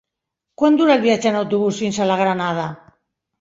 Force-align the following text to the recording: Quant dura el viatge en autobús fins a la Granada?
Quant 0.61 0.79
dura 0.79 0.95
el 0.99 1.03
viatge 1.03 1.29
en 1.33 1.37
autobús 1.41 1.83
fins 1.83 2.01
a 2.01 2.09
la 2.13 2.17
Granada? 2.23 2.65